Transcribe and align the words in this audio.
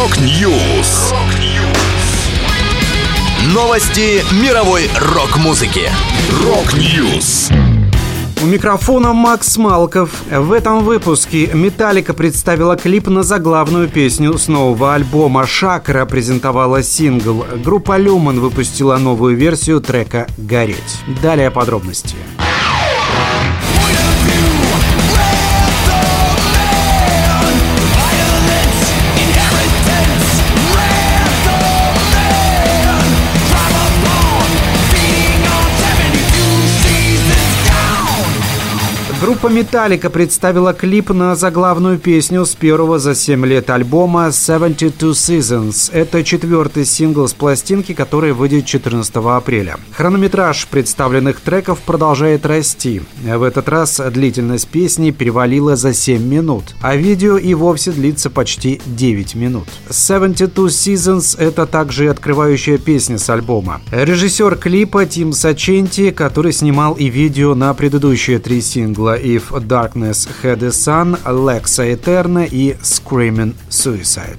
Rock 0.00 0.50
News. 0.50 1.12
Новости 3.52 4.24
мировой 4.42 4.88
рок-музыки. 4.98 5.90
Rock 6.42 6.90
News. 6.90 7.50
У 8.42 8.46
микрофона 8.46 9.12
Макс 9.12 9.58
Малков. 9.58 10.08
В 10.30 10.52
этом 10.52 10.84
выпуске 10.84 11.48
Металлика 11.52 12.14
представила 12.14 12.78
клип 12.78 13.08
на 13.08 13.22
заглавную 13.22 13.90
песню 13.90 14.38
с 14.38 14.48
нового 14.48 14.94
альбома. 14.94 15.46
Shakra 15.46 16.06
презентовала 16.06 16.82
сингл. 16.82 17.44
Группа 17.62 17.98
Lumen 17.98 18.40
выпустила 18.40 18.96
новую 18.96 19.36
версию 19.36 19.82
трека 19.82 20.28
«Гореть». 20.38 21.02
Далее 21.22 21.50
подробности. 21.50 22.16
Группа 39.20 39.48
Металлика 39.48 40.08
представила 40.08 40.72
клип 40.72 41.10
на 41.10 41.36
заглавную 41.36 41.98
песню 41.98 42.46
с 42.46 42.54
первого 42.54 42.98
за 42.98 43.14
7 43.14 43.44
лет 43.44 43.68
альбома 43.68 44.32
72 44.32 45.10
Seasons. 45.10 45.92
Это 45.92 46.24
четвертый 46.24 46.86
сингл 46.86 47.28
с 47.28 47.34
пластинки, 47.34 47.92
который 47.92 48.32
выйдет 48.32 48.64
14 48.64 49.16
апреля. 49.16 49.76
Хронометраж 49.92 50.66
представленных 50.68 51.40
треков 51.40 51.80
продолжает 51.80 52.46
расти. 52.46 53.02
В 53.22 53.42
этот 53.42 53.68
раз 53.68 54.00
длительность 54.10 54.68
песни 54.68 55.10
перевалила 55.10 55.76
за 55.76 55.92
7 55.92 56.26
минут, 56.26 56.74
а 56.80 56.96
видео 56.96 57.36
и 57.36 57.52
вовсе 57.52 57.92
длится 57.92 58.30
почти 58.30 58.80
9 58.86 59.34
минут. 59.34 59.68
72 59.90 60.68
Seasons– 60.68 61.36
это 61.38 61.66
также 61.66 62.06
и 62.06 62.08
открывающая 62.08 62.78
песня 62.78 63.18
с 63.18 63.28
альбома. 63.28 63.82
Режиссер 63.92 64.56
клипа 64.56 65.04
Тим 65.04 65.34
Саченти, 65.34 66.10
который 66.10 66.54
снимал 66.54 66.94
и 66.94 67.10
видео 67.10 67.54
на 67.54 67.74
предыдущие 67.74 68.38
три 68.38 68.62
сингла 69.10 69.18
If 69.18 69.50
Darkness 69.66 70.28
Had 70.42 70.62
a 70.62 70.70
Sun, 70.70 71.16
Lexa 71.24 71.84
Eterna 71.84 72.46
и 72.46 72.76
Screaming 72.82 73.54
Suicide. 73.68 74.38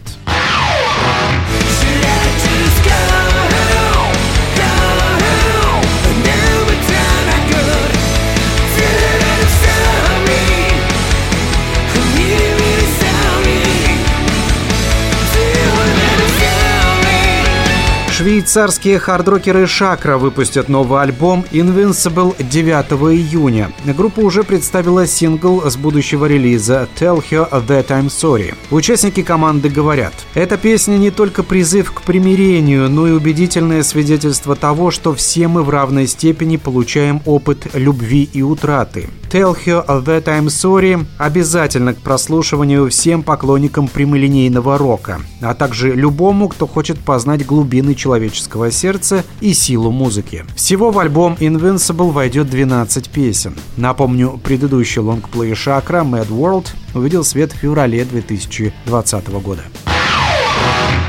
Швейцарские 18.22 19.00
хардрокеры 19.00 19.66
Шакра 19.66 20.20
выпустят 20.20 20.70
новый 20.70 21.02
альбом 21.02 21.44
Invincible 21.52 22.36
9 22.38 23.18
июня. 23.18 23.72
Группа 23.84 24.20
уже 24.20 24.44
представила 24.44 25.08
сингл 25.08 25.68
с 25.68 25.76
будущего 25.76 26.28
релиза 26.28 26.88
Tell 27.00 27.24
Her 27.28 27.50
That 27.66 27.88
I'm 27.88 28.10
Sorry. 28.10 28.54
Участники 28.70 29.24
команды 29.24 29.70
говорят, 29.70 30.14
эта 30.36 30.58
песня 30.58 30.98
не 30.98 31.10
только 31.10 31.42
призыв 31.42 31.92
к 31.94 32.04
примирению, 32.04 32.92
но 32.92 33.08
и 33.08 33.12
убедительное 33.12 33.82
свидетельство 33.82 34.56
того, 34.56 34.92
что 34.92 35.16
все 35.16 35.48
мы 35.48 35.64
в 35.64 35.72
равной 35.72 36.06
степени 36.06 36.58
получаем 36.58 37.24
опыт 37.26 37.70
любви 37.74 38.30
и 38.32 38.44
утраты. 38.44 39.10
Tell 39.32 39.56
Her 39.66 39.86
That 40.04 40.26
I'm 40.26 40.48
Sorry 40.48 41.06
обязательно 41.18 41.94
к 41.94 42.00
прослушиванию 42.00 42.90
всем 42.90 43.24
поклонникам 43.24 43.88
прямолинейного 43.88 44.78
рока, 44.78 45.22
а 45.42 45.54
также 45.54 45.94
любому, 45.94 46.50
кто 46.50 46.68
хочет 46.68 47.00
познать 47.00 47.46
глубины 47.46 47.96
человеческого 47.96 48.72
сердца 48.72 49.24
и 49.40 49.54
силу 49.54 49.90
музыки. 49.92 50.44
Всего 50.58 50.92
в 50.92 51.00
альбом 51.00 51.38
Invincible 51.40 52.12
войдет 52.12 52.50
12 52.50 53.10
песен. 53.10 53.56
Напомню, 53.78 54.38
предыдущий 54.44 55.02
лонгплей 55.02 55.56
Шакра 55.56 56.02
Mad 56.04 56.28
World 56.28 56.68
увидел 56.94 57.24
свет 57.24 57.54
в 57.54 57.56
феврале 57.56 58.04
2020 58.04 59.28
года. 59.30 59.62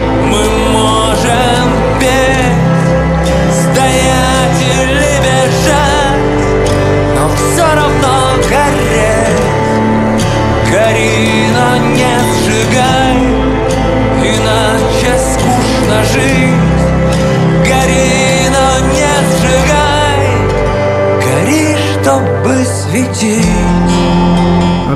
Мы 0.00 0.48
можем 0.70 1.98
петь, 1.98 2.41
не 11.78 12.14
сжигай, 12.32 13.16
иначе 14.22 15.18
скучно 15.18 16.04
жить. 16.12 16.82
Гори, 17.66 18.48
но 18.54 18.86
не 18.94 19.14
сжигай, 19.30 20.22
гори, 21.24 21.76
чтобы 22.02 22.64
светить. 22.64 24.01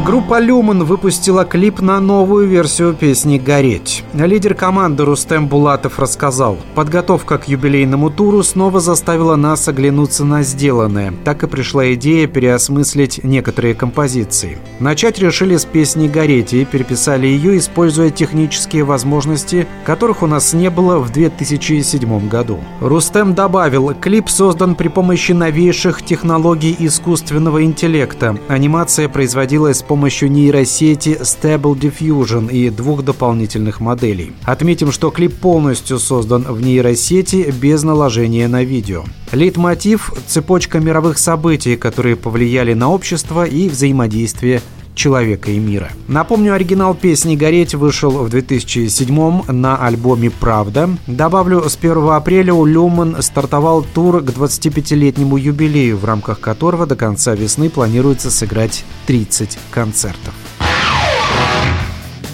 Группа 0.04 0.40
«Люман» 0.40 0.84
выпустила 0.84 1.44
клип 1.44 1.80
на 1.80 1.98
новую 2.00 2.46
версию 2.46 2.92
песни 2.92 3.38
«Гореть». 3.38 4.04
Лидер 4.12 4.54
команды 4.54 5.04
Рустем 5.04 5.48
Булатов 5.48 5.98
рассказал, 5.98 6.58
подготовка 6.74 7.38
к 7.38 7.48
юбилейному 7.48 8.10
туру 8.10 8.42
снова 8.42 8.80
заставила 8.80 9.36
нас 9.36 9.66
оглянуться 9.68 10.24
на 10.24 10.42
сделанное. 10.42 11.14
Так 11.24 11.42
и 11.44 11.46
пришла 11.46 11.94
идея 11.94 12.26
переосмыслить 12.26 13.24
некоторые 13.24 13.74
композиции. 13.74 14.58
Начать 14.80 15.18
решили 15.18 15.56
с 15.56 15.64
песни 15.64 16.08
«Гореть» 16.08 16.52
и 16.52 16.66
переписали 16.66 17.26
ее, 17.26 17.56
используя 17.56 18.10
технические 18.10 18.84
возможности, 18.84 19.66
которых 19.84 20.22
у 20.22 20.26
нас 20.26 20.52
не 20.52 20.68
было 20.68 20.98
в 20.98 21.10
2007 21.10 22.28
году. 22.28 22.60
Рустем 22.80 23.34
добавил, 23.34 23.94
клип 23.94 24.28
создан 24.28 24.74
при 24.74 24.88
помощи 24.88 25.32
новейших 25.32 26.02
технологий 26.02 26.76
искусственного 26.78 27.64
интеллекта. 27.64 28.36
Анимация 28.48 29.08
производилась 29.08 29.85
помощью 29.86 30.30
нейросети 30.30 31.18
Stable 31.20 31.78
Diffusion 31.78 32.50
и 32.50 32.70
двух 32.70 33.02
дополнительных 33.04 33.80
моделей. 33.80 34.32
Отметим, 34.44 34.92
что 34.92 35.10
клип 35.10 35.34
полностью 35.34 35.98
создан 35.98 36.42
в 36.42 36.60
нейросети 36.60 37.52
без 37.60 37.82
наложения 37.82 38.48
на 38.48 38.64
видео. 38.64 39.04
Лейтмотив– 39.32 40.12
цепочка 40.26 40.80
мировых 40.80 41.18
событий, 41.18 41.76
которые 41.76 42.16
повлияли 42.16 42.74
на 42.74 42.90
общество 42.90 43.44
и 43.44 43.68
взаимодействие 43.68 44.62
человека 44.96 45.50
и 45.52 45.58
мира. 45.58 45.90
Напомню, 46.08 46.54
оригинал 46.54 46.94
песни 46.94 47.36
«Гореть» 47.36 47.74
вышел 47.74 48.10
в 48.10 48.28
2007 48.30 49.42
на 49.52 49.76
альбоме 49.76 50.30
«Правда». 50.30 50.90
Добавлю, 51.06 51.68
с 51.68 51.76
1 51.76 52.08
апреля 52.10 52.54
у 52.54 52.64
Lumen 52.64 53.22
стартовал 53.22 53.82
тур 53.82 54.22
к 54.22 54.30
25-летнему 54.30 55.36
юбилею, 55.36 55.98
в 55.98 56.04
рамках 56.04 56.40
которого 56.40 56.86
до 56.86 56.96
конца 56.96 57.34
весны 57.34 57.70
планируется 57.70 58.30
сыграть 58.30 58.84
30 59.06 59.58
концертов. 59.70 60.34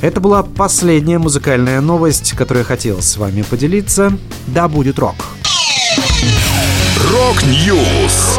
Это 0.00 0.20
была 0.20 0.42
последняя 0.42 1.18
музыкальная 1.18 1.80
новость, 1.80 2.32
которую 2.32 2.62
я 2.62 2.66
хотел 2.66 3.02
с 3.02 3.16
вами 3.16 3.42
поделиться. 3.42 4.16
Да 4.48 4.68
будет 4.68 4.98
рок! 4.98 5.14
Rock 7.12 7.68
News! 7.68 8.38